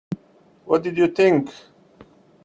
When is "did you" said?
0.81-1.09